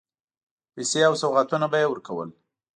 [0.73, 2.29] پیسې او سوغاتونه به یې ورکول.